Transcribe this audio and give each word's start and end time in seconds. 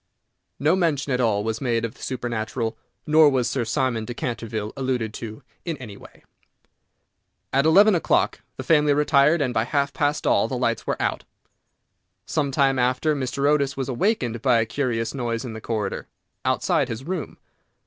No 0.57 0.75
mention 0.75 1.13
at 1.13 1.21
all 1.21 1.43
was 1.43 1.61
made 1.61 1.85
of 1.85 1.93
the 1.93 2.01
supernatural, 2.01 2.75
nor 3.05 3.29
was 3.29 3.47
Sir 3.47 3.63
Simon 3.63 4.03
de 4.03 4.15
Canterville 4.15 4.73
alluded 4.75 5.13
to 5.13 5.43
in 5.63 5.77
any 5.77 5.95
way. 5.95 6.23
At 7.53 7.67
eleven 7.67 7.93
o'clock 7.93 8.41
the 8.57 8.63
family 8.63 8.95
retired, 8.95 9.41
and 9.43 9.53
by 9.53 9.63
half 9.65 9.93
past 9.93 10.25
all 10.25 10.47
the 10.47 10.57
lights 10.57 10.87
were 10.87 10.99
out. 10.99 11.23
Some 12.25 12.49
time 12.49 12.79
after, 12.79 13.15
Mr. 13.15 13.47
Otis 13.47 13.77
was 13.77 13.89
awakened 13.89 14.41
by 14.41 14.59
a 14.59 14.65
curious 14.65 15.13
noise 15.13 15.45
in 15.45 15.53
the 15.53 15.61
corridor, 15.61 16.07
outside 16.43 16.87
his 16.87 17.03
room. 17.03 17.37